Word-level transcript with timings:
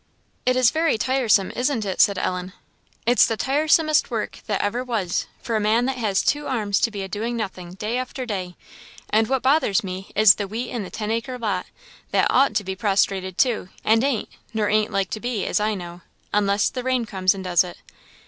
"It 0.47 0.55
is 0.55 0.71
very 0.71 0.97
tiresome, 0.97 1.51
isn't 1.51 1.85
it?" 1.85 2.01
said 2.01 2.17
Ellen. 2.17 2.53
"It's 3.05 3.23
the 3.27 3.37
tiresomest 3.37 4.09
work 4.09 4.39
that 4.47 4.59
ever 4.59 4.83
was, 4.83 5.27
for 5.43 5.55
a 5.55 5.59
man 5.59 5.85
that 5.85 5.99
has 5.99 6.23
two 6.23 6.47
arms 6.47 6.79
to 6.79 6.89
be 6.89 7.03
a 7.03 7.07
doing 7.07 7.37
nothing, 7.37 7.75
day 7.75 7.99
after 7.99 8.25
day. 8.25 8.55
And 9.11 9.27
what 9.29 9.43
bothers 9.43 9.83
me 9.83 10.09
is 10.15 10.33
the 10.33 10.47
wheat 10.47 10.71
in 10.71 10.81
the 10.81 10.89
ten 10.89 11.11
acre 11.11 11.37
lot, 11.37 11.67
that 12.09 12.31
ought 12.31 12.55
to 12.55 12.63
be 12.63 12.75
prostrated 12.75 13.37
too, 13.37 13.69
and 13.83 14.03
ain't, 14.03 14.29
nor 14.55 14.69
ain't 14.69 14.89
like 14.91 15.11
to 15.11 15.19
be, 15.19 15.45
as 15.45 15.59
I 15.59 15.75
know, 15.75 16.01
unless 16.33 16.69
the 16.71 16.81
rain 16.81 17.05
comes 17.05 17.35
and 17.35 17.43
does 17.43 17.63
it. 17.63 17.77